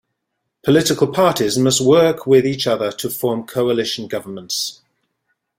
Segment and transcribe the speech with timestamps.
[0.65, 4.81] Political parties must work with each other to form coalition governments.